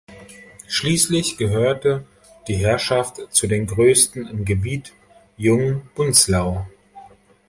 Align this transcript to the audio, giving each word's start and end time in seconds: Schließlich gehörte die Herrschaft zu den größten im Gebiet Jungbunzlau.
Schließlich 0.67 1.37
gehörte 1.37 2.07
die 2.47 2.55
Herrschaft 2.55 3.21
zu 3.29 3.45
den 3.45 3.67
größten 3.67 4.25
im 4.29 4.45
Gebiet 4.45 4.93
Jungbunzlau. 5.37 6.65